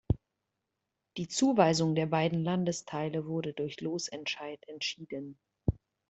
Die 1.17 1.27
Zuweisung 1.27 1.93
der 1.93 2.07
beiden 2.07 2.43
Landesteile 2.43 3.27
wurde 3.27 3.53
durch 3.53 3.81
Losentscheid 3.81 4.57
entschieden. 4.67 5.37